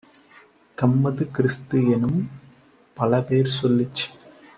கம்மது, 0.77 1.25
கிறிஸ்து-எனும் 1.37 2.21
பலபேர் 2.97 3.51
சொல்லிச் 3.59 4.03